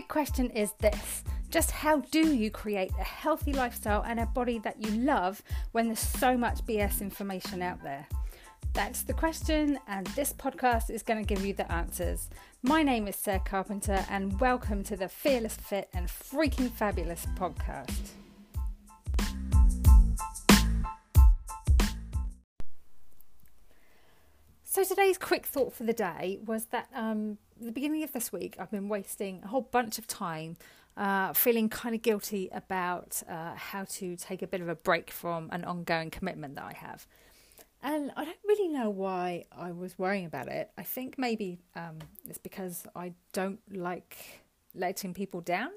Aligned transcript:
big 0.00 0.08
question 0.08 0.48
is 0.52 0.72
this 0.80 1.22
just 1.50 1.70
how 1.70 2.00
do 2.10 2.34
you 2.34 2.50
create 2.50 2.90
a 2.98 3.04
healthy 3.04 3.52
lifestyle 3.52 4.02
and 4.06 4.18
a 4.18 4.24
body 4.24 4.58
that 4.58 4.82
you 4.82 4.90
love 4.92 5.42
when 5.72 5.88
there's 5.88 5.98
so 5.98 6.38
much 6.38 6.64
BS 6.64 7.02
information 7.02 7.60
out 7.60 7.82
there? 7.82 8.06
That's 8.72 9.02
the 9.02 9.12
question, 9.12 9.78
and 9.86 10.06
this 10.08 10.32
podcast 10.32 10.88
is 10.88 11.02
going 11.02 11.22
to 11.22 11.34
give 11.34 11.44
you 11.44 11.52
the 11.52 11.70
answers. 11.70 12.30
My 12.62 12.82
name 12.82 13.08
is 13.08 13.16
Sarah 13.16 13.42
Carpenter, 13.44 14.02
and 14.08 14.40
welcome 14.40 14.82
to 14.84 14.96
the 14.96 15.08
Fearless 15.08 15.56
Fit 15.56 15.90
and 15.92 16.06
Freaking 16.08 16.70
Fabulous 16.70 17.26
podcast. 17.36 18.12
Today's 24.90 25.18
quick 25.18 25.46
thought 25.46 25.72
for 25.72 25.84
the 25.84 25.92
day 25.92 26.40
was 26.44 26.64
that 26.66 26.88
um, 26.96 27.38
the 27.60 27.70
beginning 27.70 28.02
of 28.02 28.12
this 28.12 28.32
week, 28.32 28.56
I've 28.58 28.72
been 28.72 28.88
wasting 28.88 29.40
a 29.44 29.46
whole 29.46 29.60
bunch 29.60 29.98
of 29.98 30.08
time 30.08 30.56
uh, 30.96 31.32
feeling 31.32 31.68
kind 31.68 31.94
of 31.94 32.02
guilty 32.02 32.48
about 32.52 33.22
uh, 33.28 33.54
how 33.54 33.84
to 33.84 34.16
take 34.16 34.42
a 34.42 34.48
bit 34.48 34.60
of 34.60 34.68
a 34.68 34.74
break 34.74 35.12
from 35.12 35.48
an 35.52 35.64
ongoing 35.64 36.10
commitment 36.10 36.56
that 36.56 36.64
I 36.64 36.72
have. 36.72 37.06
And 37.84 38.10
I 38.16 38.24
don't 38.24 38.36
really 38.44 38.66
know 38.66 38.90
why 38.90 39.44
I 39.56 39.70
was 39.70 39.96
worrying 39.96 40.26
about 40.26 40.48
it. 40.48 40.72
I 40.76 40.82
think 40.82 41.16
maybe 41.16 41.60
um, 41.76 41.98
it's 42.28 42.38
because 42.38 42.84
I 42.96 43.12
don't 43.32 43.60
like 43.72 44.42
letting 44.74 45.14
people 45.14 45.40
down. 45.40 45.70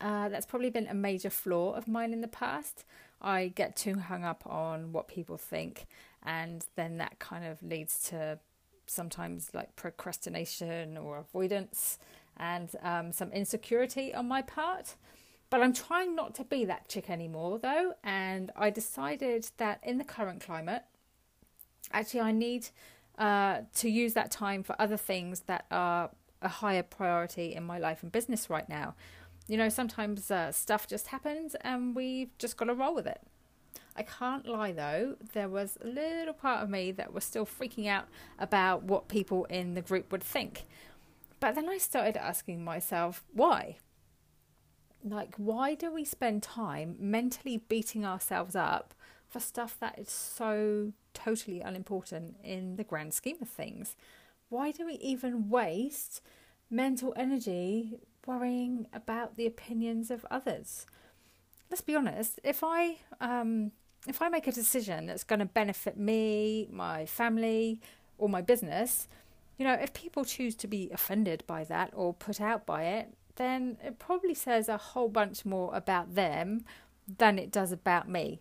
Uh, 0.00 0.28
that's 0.28 0.46
probably 0.46 0.70
been 0.70 0.86
a 0.86 0.94
major 0.94 1.30
flaw 1.30 1.72
of 1.72 1.88
mine 1.88 2.12
in 2.12 2.20
the 2.20 2.28
past. 2.28 2.84
I 3.22 3.48
get 3.48 3.76
too 3.76 3.98
hung 3.98 4.24
up 4.24 4.42
on 4.46 4.92
what 4.92 5.08
people 5.08 5.38
think, 5.38 5.86
and 6.22 6.64
then 6.76 6.98
that 6.98 7.18
kind 7.18 7.44
of 7.44 7.62
leads 7.62 8.02
to 8.10 8.38
sometimes 8.86 9.50
like 9.54 9.74
procrastination 9.76 10.98
or 10.98 11.18
avoidance 11.18 11.98
and 12.36 12.70
um, 12.82 13.12
some 13.12 13.30
insecurity 13.32 14.12
on 14.14 14.26
my 14.26 14.42
part. 14.42 14.96
But 15.50 15.62
I'm 15.62 15.72
trying 15.72 16.16
not 16.16 16.34
to 16.36 16.44
be 16.44 16.64
that 16.64 16.88
chick 16.88 17.10
anymore, 17.10 17.58
though, 17.58 17.94
and 18.02 18.50
I 18.56 18.70
decided 18.70 19.48
that 19.58 19.80
in 19.82 19.98
the 19.98 20.04
current 20.04 20.40
climate, 20.40 20.82
actually, 21.92 22.20
I 22.20 22.32
need 22.32 22.68
uh, 23.18 23.60
to 23.76 23.90
use 23.90 24.14
that 24.14 24.30
time 24.30 24.62
for 24.62 24.74
other 24.80 24.96
things 24.96 25.40
that 25.40 25.66
are 25.70 26.10
a 26.40 26.48
higher 26.48 26.82
priority 26.82 27.54
in 27.54 27.64
my 27.64 27.78
life 27.78 28.02
and 28.02 28.10
business 28.10 28.48
right 28.50 28.68
now. 28.68 28.94
You 29.48 29.56
know, 29.56 29.68
sometimes 29.68 30.30
uh, 30.30 30.52
stuff 30.52 30.86
just 30.86 31.08
happens 31.08 31.54
and 31.62 31.94
we've 31.94 32.36
just 32.38 32.56
got 32.56 32.66
to 32.66 32.74
roll 32.74 32.94
with 32.94 33.06
it. 33.06 33.20
I 33.94 34.02
can't 34.02 34.46
lie 34.46 34.72
though, 34.72 35.16
there 35.32 35.48
was 35.48 35.76
a 35.82 35.86
little 35.86 36.32
part 36.32 36.62
of 36.62 36.70
me 36.70 36.92
that 36.92 37.12
was 37.12 37.24
still 37.24 37.44
freaking 37.44 37.86
out 37.86 38.08
about 38.38 38.84
what 38.84 39.08
people 39.08 39.44
in 39.46 39.74
the 39.74 39.82
group 39.82 40.10
would 40.12 40.22
think. 40.22 40.64
But 41.40 41.54
then 41.54 41.68
I 41.68 41.78
started 41.78 42.16
asking 42.16 42.64
myself, 42.64 43.24
why? 43.32 43.76
Like, 45.04 45.34
why 45.36 45.74
do 45.74 45.92
we 45.92 46.04
spend 46.04 46.42
time 46.42 46.96
mentally 46.98 47.58
beating 47.68 48.06
ourselves 48.06 48.54
up 48.54 48.94
for 49.28 49.40
stuff 49.40 49.76
that 49.80 49.98
is 49.98 50.08
so 50.08 50.92
totally 51.12 51.60
unimportant 51.60 52.36
in 52.44 52.76
the 52.76 52.84
grand 52.84 53.12
scheme 53.12 53.38
of 53.42 53.48
things? 53.48 53.96
Why 54.48 54.70
do 54.70 54.86
we 54.86 54.94
even 54.94 55.50
waste 55.50 56.22
mental 56.70 57.12
energy 57.16 57.98
worrying 58.26 58.86
about 58.92 59.36
the 59.36 59.46
opinions 59.46 60.10
of 60.10 60.26
others? 60.30 60.86
Let's 61.70 61.80
be 61.80 61.96
honest, 61.96 62.40
if 62.44 62.62
I 62.62 62.98
um, 63.20 63.72
if 64.06 64.20
I 64.20 64.28
make 64.28 64.46
a 64.46 64.52
decision 64.52 65.06
that's 65.06 65.24
going 65.24 65.38
to 65.38 65.46
benefit 65.46 65.96
me, 65.96 66.68
my 66.70 67.06
family, 67.06 67.80
or 68.18 68.28
my 68.28 68.42
business, 68.42 69.08
you 69.58 69.64
know, 69.64 69.74
if 69.74 69.92
people 69.92 70.24
choose 70.24 70.54
to 70.56 70.66
be 70.66 70.90
offended 70.92 71.44
by 71.46 71.64
that 71.64 71.90
or 71.94 72.12
put 72.14 72.40
out 72.40 72.66
by 72.66 72.84
it, 72.84 73.14
then 73.36 73.76
it 73.82 73.98
probably 73.98 74.34
says 74.34 74.68
a 74.68 74.76
whole 74.76 75.08
bunch 75.08 75.44
more 75.44 75.74
about 75.74 76.14
them 76.14 76.64
than 77.18 77.38
it 77.38 77.50
does 77.50 77.72
about 77.72 78.08
me. 78.08 78.40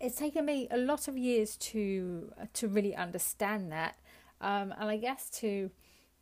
It's 0.00 0.16
taken 0.16 0.44
me 0.44 0.68
a 0.70 0.76
lot 0.76 1.08
of 1.08 1.16
years 1.16 1.56
to 1.56 2.32
to 2.54 2.68
really 2.68 2.94
understand 2.94 3.72
that, 3.72 3.96
um, 4.40 4.74
and 4.78 4.90
I 4.90 4.96
guess 4.96 5.30
to 5.40 5.70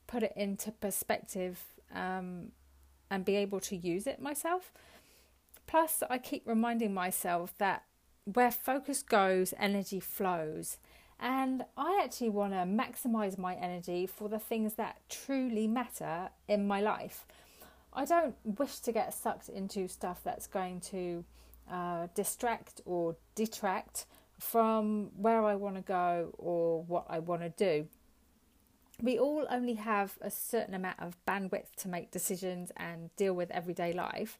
put 0.06 0.22
it 0.22 0.32
into 0.36 0.70
perspective 0.72 1.71
um, 1.94 2.52
and 3.10 3.24
be 3.24 3.36
able 3.36 3.60
to 3.60 3.76
use 3.76 4.06
it 4.06 4.20
myself. 4.20 4.72
Plus, 5.66 6.02
I 6.10 6.18
keep 6.18 6.46
reminding 6.46 6.92
myself 6.92 7.54
that 7.58 7.84
where 8.24 8.50
focus 8.50 9.02
goes, 9.02 9.54
energy 9.58 10.00
flows. 10.00 10.78
And 11.18 11.64
I 11.76 12.00
actually 12.02 12.30
want 12.30 12.52
to 12.52 12.58
maximize 12.58 13.38
my 13.38 13.54
energy 13.54 14.06
for 14.06 14.28
the 14.28 14.38
things 14.38 14.74
that 14.74 14.96
truly 15.08 15.68
matter 15.68 16.30
in 16.48 16.66
my 16.66 16.80
life. 16.80 17.26
I 17.92 18.04
don't 18.04 18.34
wish 18.44 18.78
to 18.80 18.92
get 18.92 19.14
sucked 19.14 19.48
into 19.48 19.86
stuff 19.86 20.20
that's 20.24 20.46
going 20.46 20.80
to 20.80 21.24
uh, 21.70 22.08
distract 22.14 22.80
or 22.84 23.16
detract 23.34 24.06
from 24.38 25.10
where 25.16 25.44
I 25.44 25.54
want 25.54 25.76
to 25.76 25.82
go 25.82 26.34
or 26.38 26.82
what 26.82 27.06
I 27.08 27.20
want 27.20 27.42
to 27.42 27.50
do. 27.50 27.86
We 29.00 29.18
all 29.18 29.46
only 29.50 29.74
have 29.74 30.18
a 30.20 30.30
certain 30.30 30.74
amount 30.74 31.00
of 31.00 31.16
bandwidth 31.26 31.74
to 31.78 31.88
make 31.88 32.10
decisions 32.10 32.70
and 32.76 33.14
deal 33.16 33.34
with 33.34 33.50
everyday 33.50 33.92
life. 33.92 34.38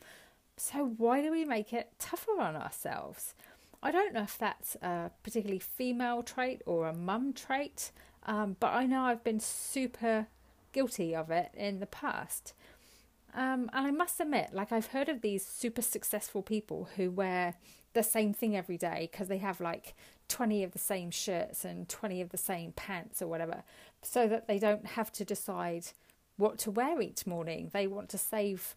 So, 0.56 0.94
why 0.96 1.22
do 1.22 1.30
we 1.30 1.44
make 1.44 1.72
it 1.72 1.92
tougher 1.98 2.40
on 2.40 2.56
ourselves? 2.56 3.34
I 3.82 3.90
don't 3.90 4.14
know 4.14 4.22
if 4.22 4.38
that's 4.38 4.76
a 4.76 5.10
particularly 5.22 5.58
female 5.58 6.22
trait 6.22 6.62
or 6.66 6.86
a 6.86 6.94
mum 6.94 7.32
trait, 7.32 7.90
um, 8.26 8.56
but 8.60 8.72
I 8.72 8.86
know 8.86 9.02
I've 9.02 9.24
been 9.24 9.40
super 9.40 10.26
guilty 10.72 11.14
of 11.14 11.30
it 11.30 11.50
in 11.54 11.80
the 11.80 11.86
past. 11.86 12.54
Um, 13.34 13.70
and 13.72 13.86
I 13.86 13.90
must 13.90 14.20
admit, 14.20 14.50
like, 14.52 14.72
I've 14.72 14.88
heard 14.88 15.08
of 15.08 15.22
these 15.22 15.44
super 15.44 15.82
successful 15.82 16.42
people 16.42 16.88
who 16.96 17.10
wear 17.10 17.54
the 17.92 18.02
same 18.02 18.32
thing 18.32 18.56
every 18.56 18.78
day 18.78 19.08
because 19.10 19.28
they 19.28 19.38
have 19.38 19.60
like 19.60 19.94
20 20.28 20.64
of 20.64 20.72
the 20.72 20.78
same 20.78 21.10
shirts 21.10 21.64
and 21.64 21.88
20 21.88 22.20
of 22.20 22.30
the 22.30 22.38
same 22.38 22.72
pants 22.72 23.20
or 23.20 23.26
whatever, 23.26 23.62
so 24.02 24.26
that 24.28 24.46
they 24.46 24.58
don't 24.58 24.86
have 24.86 25.12
to 25.12 25.24
decide 25.24 25.86
what 26.36 26.58
to 26.58 26.70
wear 26.70 27.00
each 27.00 27.26
morning. 27.26 27.70
They 27.72 27.86
want 27.86 28.08
to 28.10 28.18
save 28.18 28.74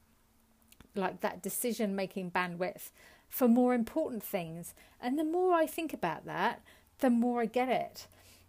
like 0.96 1.22
that 1.22 1.42
decision 1.42 1.96
making 1.96 2.32
bandwidth 2.32 2.92
for 3.30 3.48
more 3.48 3.74
important 3.74 4.24
things. 4.24 4.74
And 5.02 5.18
the 5.18 5.24
more 5.24 5.54
I 5.54 5.66
think 5.66 5.94
about 5.94 6.26
that, 6.26 6.62
the 7.00 7.10
more 7.10 7.42
I 7.42 7.46
get 7.46 7.70
it. 7.70 8.08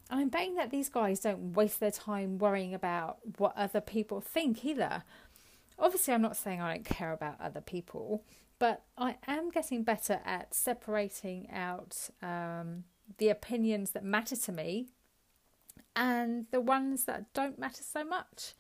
I'm 0.09 0.29
betting 0.29 0.55
that 0.55 0.71
these 0.71 0.89
guys 0.89 1.21
don't 1.21 1.55
waste 1.55 1.81
their 1.81 1.91
time 1.91 2.39
worrying 2.39 2.73
about 2.75 3.19
what 3.39 3.57
other 3.57 3.81
people 3.81 4.21
think 4.21 4.65
either. 4.65 5.03
Obviously, 5.79 6.15
I'm 6.15 6.23
not 6.23 6.37
saying 6.37 6.61
I 6.61 6.75
don't 6.75 6.85
care 6.85 7.13
about 7.13 7.41
other 7.41 7.61
people, 7.61 8.23
but 8.59 8.85
I 8.97 9.17
am 9.27 9.51
getting 9.51 9.83
better 9.83 10.21
at 10.25 10.55
separating 10.55 11.49
out 11.51 12.11
um, 12.23 12.85
the 13.19 13.29
opinions 13.29 13.91
that 13.93 14.05
matter 14.05 14.37
to 14.37 14.53
me 14.53 14.89
and 15.95 16.47
the 16.51 16.61
ones 16.61 17.05
that 17.05 17.33
don't 17.33 17.59
matter 17.59 17.83
so 17.83 18.05
much. 18.05 18.55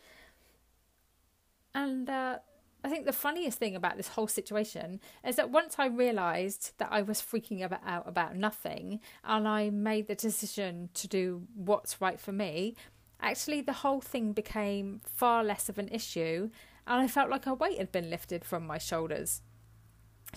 And 1.74 2.08
uh, 2.08 2.38
I 2.84 2.88
think 2.88 3.04
the 3.04 3.12
funniest 3.12 3.58
thing 3.58 3.74
about 3.74 3.96
this 3.96 4.08
whole 4.08 4.28
situation 4.28 5.00
is 5.24 5.36
that 5.36 5.50
once 5.50 5.76
I 5.78 5.86
realised 5.86 6.72
that 6.78 6.88
I 6.90 7.02
was 7.02 7.20
freaking 7.20 7.62
out 7.62 8.04
about 8.06 8.36
nothing 8.36 9.00
and 9.24 9.48
I 9.48 9.70
made 9.70 10.08
the 10.08 10.14
decision 10.14 10.90
to 10.94 11.08
do 11.08 11.42
what's 11.54 12.00
right 12.00 12.20
for 12.20 12.32
me, 12.32 12.76
actually 13.20 13.60
the 13.60 13.72
whole 13.72 14.00
thing 14.00 14.32
became 14.32 15.00
far 15.04 15.42
less 15.42 15.68
of 15.68 15.78
an 15.78 15.88
issue 15.88 16.50
and 16.86 17.00
I 17.00 17.08
felt 17.08 17.30
like 17.30 17.46
a 17.46 17.54
weight 17.54 17.78
had 17.78 17.90
been 17.90 18.08
lifted 18.10 18.44
from 18.44 18.66
my 18.66 18.78
shoulders. 18.78 19.42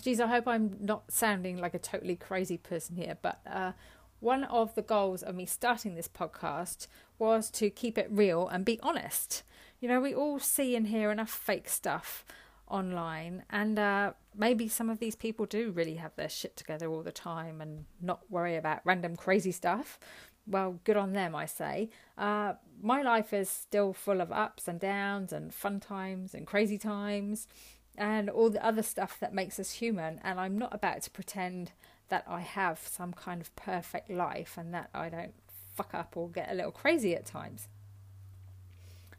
Geez, 0.02 0.20
I 0.20 0.26
hope 0.28 0.48
I'm 0.48 0.76
not 0.80 1.12
sounding 1.12 1.58
like 1.58 1.74
a 1.74 1.78
totally 1.78 2.16
crazy 2.16 2.56
person 2.56 2.96
here, 2.96 3.18
but 3.20 3.40
uh, 3.46 3.72
one 4.20 4.44
of 4.44 4.74
the 4.74 4.82
goals 4.82 5.22
of 5.22 5.34
me 5.34 5.44
starting 5.46 5.94
this 5.94 6.08
podcast 6.08 6.86
was 7.18 7.50
to 7.50 7.68
keep 7.70 7.98
it 7.98 8.08
real 8.10 8.48
and 8.48 8.64
be 8.64 8.78
honest. 8.82 9.42
You 9.80 9.88
know, 9.88 10.00
we 10.00 10.14
all 10.14 10.38
see 10.38 10.74
and 10.74 10.86
hear 10.86 11.10
enough 11.10 11.30
fake 11.30 11.68
stuff 11.68 12.24
online, 12.66 13.44
and 13.50 13.78
uh, 13.78 14.12
maybe 14.34 14.68
some 14.68 14.88
of 14.88 15.00
these 15.00 15.16
people 15.16 15.44
do 15.44 15.70
really 15.70 15.96
have 15.96 16.14
their 16.16 16.28
shit 16.28 16.56
together 16.56 16.88
all 16.88 17.02
the 17.02 17.12
time 17.12 17.60
and 17.60 17.84
not 18.00 18.20
worry 18.30 18.56
about 18.56 18.80
random 18.84 19.16
crazy 19.16 19.52
stuff. 19.52 19.98
Well, 20.46 20.80
good 20.84 20.96
on 20.96 21.12
them, 21.12 21.34
I 21.34 21.46
say. 21.46 21.90
Uh, 22.16 22.54
my 22.82 23.02
life 23.02 23.32
is 23.32 23.50
still 23.50 23.92
full 23.92 24.20
of 24.20 24.32
ups 24.32 24.66
and 24.68 24.80
downs, 24.80 25.32
and 25.32 25.52
fun 25.52 25.80
times 25.80 26.34
and 26.34 26.46
crazy 26.46 26.78
times, 26.78 27.46
and 27.96 28.30
all 28.30 28.50
the 28.50 28.64
other 28.64 28.82
stuff 28.82 29.18
that 29.20 29.34
makes 29.34 29.58
us 29.58 29.72
human. 29.72 30.20
And 30.22 30.40
I'm 30.40 30.58
not 30.58 30.74
about 30.74 31.02
to 31.02 31.10
pretend 31.10 31.72
that 32.08 32.24
I 32.28 32.40
have 32.40 32.80
some 32.86 33.12
kind 33.12 33.40
of 33.40 33.54
perfect 33.56 34.10
life 34.10 34.56
and 34.56 34.74
that 34.74 34.90
I 34.94 35.08
don't 35.08 35.34
fuck 35.74 35.94
up 35.94 36.16
or 36.16 36.28
get 36.28 36.50
a 36.50 36.54
little 36.54 36.72
crazy 36.72 37.14
at 37.14 37.24
times. 37.24 37.68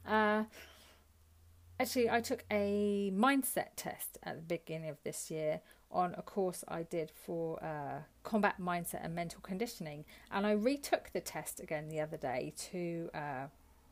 Uh, 0.07 0.43
actually, 1.79 2.09
I 2.09 2.21
took 2.21 2.43
a 2.51 3.11
mindset 3.15 3.69
test 3.75 4.17
at 4.23 4.35
the 4.35 4.41
beginning 4.41 4.89
of 4.89 4.97
this 5.03 5.31
year 5.31 5.61
on 5.91 6.15
a 6.17 6.21
course 6.21 6.63
I 6.67 6.83
did 6.83 7.11
for 7.11 7.61
uh, 7.63 8.01
combat 8.23 8.55
mindset 8.61 9.03
and 9.03 9.13
mental 9.13 9.41
conditioning, 9.41 10.05
and 10.31 10.45
I 10.45 10.51
retook 10.51 11.11
the 11.13 11.19
test 11.19 11.59
again 11.59 11.89
the 11.89 11.99
other 11.99 12.17
day 12.17 12.53
to 12.71 13.09
uh, 13.13 13.47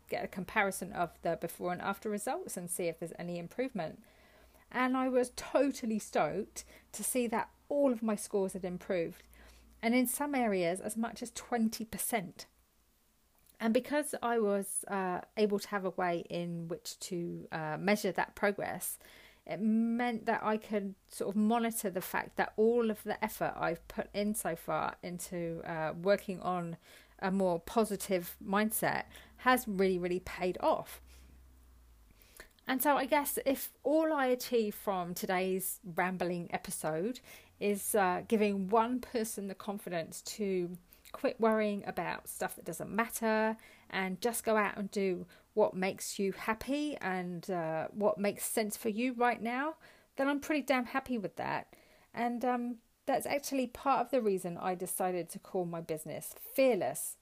get 0.09 0.23
a 0.23 0.27
comparison 0.27 0.93
of 0.93 1.11
the 1.21 1.37
before 1.39 1.71
and 1.71 1.81
after 1.81 2.09
results 2.09 2.57
and 2.57 2.69
see 2.69 2.85
if 2.85 2.99
there's 2.99 3.13
any 3.19 3.37
improvement. 3.37 4.01
And 4.71 4.95
I 4.95 5.10
was 5.10 5.31
totally 5.36 6.00
stoked 6.00 6.63
to 6.92 7.04
see 7.04 7.27
that 7.27 7.50
all 7.69 7.92
of 7.92 8.04
my 8.04 8.16
scores 8.16 8.54
had 8.54 8.66
improved, 8.66 9.24
and 9.81 9.95
in 9.95 10.07
some 10.07 10.36
areas, 10.36 10.80
as 10.80 10.98
much 10.98 11.21
as 11.21 11.31
20%. 11.31 12.45
And 13.60 13.74
because 13.74 14.16
I 14.21 14.39
was 14.39 14.86
uh, 14.88 15.21
able 15.36 15.60
to 15.60 15.68
have 15.69 15.86
a 15.86 15.89
way 15.92 16.24
in 16.30 16.68
which 16.68 16.98
to 17.00 17.48
uh, 17.51 17.77
measure 17.80 18.12
that 18.13 18.36
progress, 18.36 18.98
it 19.45 19.60
meant 19.60 20.25
that 20.27 20.42
I 20.44 20.57
could 20.57 20.95
sort 21.10 21.36
of 21.36 21.36
monitor 21.36 21.89
the 21.89 22.01
fact 22.01 22.38
that 22.38 22.54
all 22.56 22.89
of 22.92 23.04
the 23.04 23.22
effort 23.24 23.54
I've 23.57 23.86
put 23.88 24.07
in 24.13 24.33
so 24.33 24.56
far 24.56 24.95
into 25.01 25.62
uh, 25.65 25.94
working 26.01 26.39
on 26.42 26.77
a 27.19 27.31
more 27.31 27.60
positive 27.60 28.38
mindset 28.45 29.04
has 29.38 29.68
really, 29.68 29.98
really 29.98 30.19
paid 30.19 30.57
off. 30.62 31.01
And 32.69 32.83
so, 32.83 32.98
I 32.98 33.06
guess 33.06 33.39
if 33.48 33.71
all 33.83 34.13
I 34.13 34.27
achieve 34.27 34.75
from 34.75 35.16
today's 35.16 35.80
rambling 35.95 36.51
episode 36.54 37.19
is 37.60 37.95
uh, 37.95 38.21
giving 38.27 38.69
one 38.69 39.00
person 39.00 39.48
the 39.48 39.56
confidence 39.56 40.21
to 40.38 40.77
quit 41.12 41.42
worrying 41.42 41.83
about 41.88 42.30
stuff 42.30 42.56
that 42.57 42.66
doesn't 42.66 42.92
matter 42.92 43.57
and 43.89 44.21
just 44.21 44.44
go 44.44 44.56
out 44.56 44.77
and 44.77 44.92
do 44.92 45.25
what 45.56 45.74
makes 45.74 46.19
you 46.19 46.31
happy 46.31 46.95
and 47.01 47.50
uh, 47.50 47.88
what 47.92 48.19
makes 48.19 48.45
sense 48.45 48.77
for 48.77 48.89
you 48.89 49.13
right 49.13 49.42
now, 49.42 49.74
then 50.18 50.27
I'm 50.27 50.39
pretty 50.39 50.62
damn 50.62 50.86
happy 50.86 51.18
with 51.18 51.38
that. 51.38 51.74
And 52.13 52.45
um, 52.45 52.75
that's 53.07 53.25
actually 53.25 53.65
part 53.65 54.01
of 54.01 54.12
the 54.12 54.22
reason 54.22 54.60
I 54.60 54.75
decided 54.75 55.27
to 55.30 55.39
call 55.39 55.65
my 55.65 55.81
business 55.81 56.36
Fearless 56.54 57.18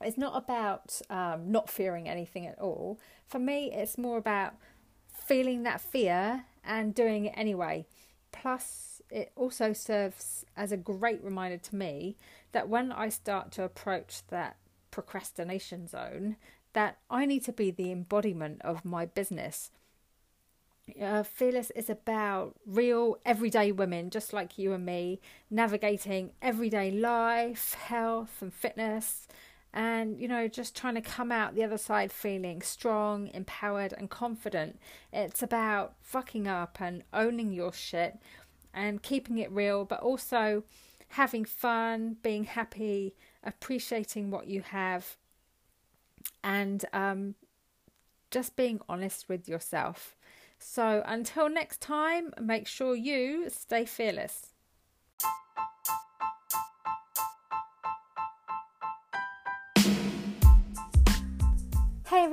it's 0.00 0.18
not 0.18 0.36
about 0.36 1.00
um, 1.10 1.50
not 1.50 1.70
fearing 1.70 2.08
anything 2.08 2.46
at 2.46 2.58
all. 2.58 2.98
For 3.26 3.38
me, 3.38 3.72
it's 3.72 3.96
more 3.96 4.18
about 4.18 4.54
feeling 5.12 5.62
that 5.62 5.80
fear 5.80 6.44
and 6.64 6.94
doing 6.94 7.26
it 7.26 7.34
anyway. 7.36 7.86
Plus, 8.32 9.00
it 9.10 9.32
also 9.36 9.72
serves 9.72 10.44
as 10.56 10.72
a 10.72 10.76
great 10.76 11.22
reminder 11.22 11.58
to 11.58 11.76
me 11.76 12.16
that 12.52 12.68
when 12.68 12.90
I 12.92 13.08
start 13.08 13.52
to 13.52 13.62
approach 13.62 14.26
that 14.28 14.56
procrastination 14.90 15.86
zone, 15.86 16.36
that 16.72 16.98
I 17.08 17.26
need 17.26 17.44
to 17.44 17.52
be 17.52 17.70
the 17.70 17.92
embodiment 17.92 18.60
of 18.62 18.84
my 18.84 19.06
business. 19.06 19.70
Uh, 21.00 21.22
Fearless 21.22 21.70
is 21.70 21.88
about 21.88 22.56
real 22.66 23.16
everyday 23.24 23.72
women, 23.72 24.10
just 24.10 24.32
like 24.32 24.58
you 24.58 24.72
and 24.72 24.84
me, 24.84 25.20
navigating 25.50 26.32
everyday 26.42 26.90
life, 26.90 27.74
health, 27.74 28.42
and 28.42 28.52
fitness, 28.52 29.26
and 29.74 30.20
you 30.20 30.28
know 30.28 30.46
just 30.46 30.76
trying 30.76 30.94
to 30.94 31.00
come 31.00 31.32
out 31.32 31.56
the 31.56 31.64
other 31.64 31.76
side 31.76 32.12
feeling 32.12 32.62
strong 32.62 33.28
empowered 33.34 33.92
and 33.98 34.08
confident. 34.08 34.78
It's 35.12 35.42
about 35.42 35.96
fucking 36.00 36.46
up 36.46 36.78
and 36.80 37.02
owning 37.12 37.52
your 37.52 37.72
shit 37.72 38.18
and 38.72 39.02
keeping 39.02 39.38
it 39.38 39.50
real 39.50 39.84
but 39.84 40.00
also 40.00 40.62
having 41.08 41.44
fun 41.44 42.16
being 42.22 42.44
happy 42.44 43.14
appreciating 43.42 44.30
what 44.30 44.46
you 44.46 44.62
have 44.62 45.16
and 46.42 46.84
um, 46.92 47.34
just 48.30 48.56
being 48.56 48.80
honest 48.88 49.28
with 49.28 49.48
yourself. 49.48 50.14
So 50.56 51.02
until 51.04 51.48
next 51.48 51.80
time 51.80 52.32
make 52.40 52.68
sure 52.68 52.94
you 52.94 53.50
stay 53.50 53.84
fearless 53.84 54.53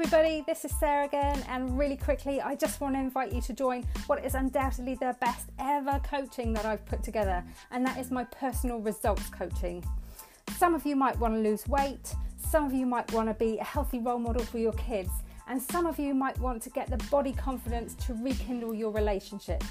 everybody, 0.04 0.44
this 0.48 0.66
is 0.66 0.72
Sarah 0.80 1.06
again, 1.06 1.46
and 1.48 1.78
really 1.78 1.96
quickly, 1.96 2.42
I 2.42 2.56
just 2.56 2.82
want 2.82 2.96
to 2.96 3.00
invite 3.00 3.32
you 3.32 3.40
to 3.42 3.54
join 3.54 3.84
what 4.08 4.26
is 4.26 4.34
undoubtedly 4.34 4.96
the 4.96 5.16
best 5.22 5.50
ever 5.60 6.02
coaching 6.04 6.54
that 6.54 6.66
I've 6.66 6.84
put 6.88 7.04
together, 7.04 7.44
and 7.70 7.86
that 7.86 8.00
is 8.00 8.10
my 8.10 8.24
personal 8.24 8.80
results 8.80 9.30
coaching. 9.30 9.86
Some 10.58 10.74
of 10.74 10.88
you 10.88 10.96
might 10.96 11.20
want 11.20 11.36
to 11.36 11.40
lose 11.40 11.68
weight, 11.68 12.16
some 12.40 12.66
of 12.66 12.74
you 12.74 12.88
might 12.88 13.14
want 13.14 13.30
to 13.30 13.36
be 13.36 13.60
a 13.60 13.64
healthy 13.64 14.00
role 14.00 14.18
model 14.18 14.44
for 14.44 14.58
your 14.58 14.74
kids, 14.74 15.12
and 15.48 15.62
some 15.62 15.86
of 15.86 16.00
you 16.00 16.16
might 16.16 16.40
want 16.40 16.64
to 16.64 16.72
get 16.72 16.90
the 16.90 16.98
body 17.12 17.34
confidence 17.34 17.94
to 18.08 18.16
rekindle 18.16 18.74
your 18.74 18.90
relationship. 18.90 19.64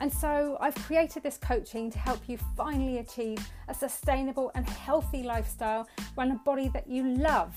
And 0.00 0.12
so 0.12 0.58
I've 0.60 0.74
created 0.74 1.22
this 1.22 1.38
coaching 1.38 1.92
to 1.92 1.98
help 2.00 2.28
you 2.28 2.38
finally 2.56 2.98
achieve 2.98 3.38
a 3.68 3.74
sustainable 3.74 4.50
and 4.56 4.68
healthy 4.68 5.22
lifestyle 5.22 5.86
run 6.16 6.32
a 6.32 6.40
body 6.44 6.70
that 6.74 6.88
you 6.88 7.06
love 7.06 7.54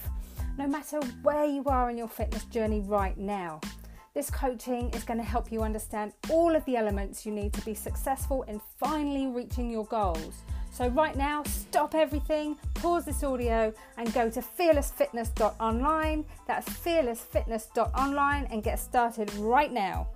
no 0.60 0.68
matter 0.68 1.00
where 1.24 1.46
you 1.46 1.64
are 1.68 1.90
in 1.90 1.98
your 1.98 2.10
fitness 2.10 2.44
journey 2.44 2.82
right 2.82 3.18
now. 3.18 3.62
This 4.14 4.30
coaching 4.30 4.90
is 4.90 5.06
going 5.06 5.18
to 5.18 5.26
help 5.26 5.54
you 5.54 5.64
understand 5.64 6.12
all 6.30 6.54
of 6.54 6.66
the 6.66 6.76
elements 6.76 7.26
you 7.26 7.32
need 7.32 7.54
to 7.54 7.62
be 7.62 7.74
successful 7.74 8.44
in 8.44 8.60
finally 8.78 9.28
reaching 9.28 9.72
your 9.72 9.86
goals. 9.86 10.44
So, 10.70 10.90
right 10.90 11.16
now, 11.16 11.44
stop 11.44 11.96
everything, 11.96 12.58
pause 12.76 13.06
this 13.06 13.24
audio, 13.24 13.74
and 13.98 14.14
go 14.14 14.30
to 14.30 14.42
fearlessfitness.online. 14.42 16.26
That's 16.46 16.68
fearlessfitness.online 16.68 18.48
and 18.52 18.62
get 18.62 18.80
started 18.80 19.34
right 19.36 19.72
now. 19.72 20.10